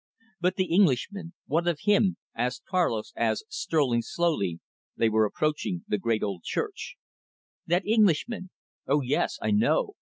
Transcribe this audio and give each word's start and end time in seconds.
"But 0.39 0.55
the 0.55 0.65
Englishman! 0.73 1.33
What 1.45 1.67
of 1.67 1.81
him?" 1.83 2.17
asked 2.33 2.65
Carlos, 2.65 3.13
as, 3.15 3.43
strolling 3.49 4.01
slowly, 4.01 4.59
they 4.97 5.09
were 5.09 5.25
approaching 5.25 5.85
the 5.87 5.99
great 5.99 6.23
old 6.23 6.41
church. 6.41 6.97
"That 7.67 7.85
Englishman? 7.85 8.49
Oh, 8.87 9.01
yes, 9.01 9.37
I 9.43 9.51
know. 9.51 9.93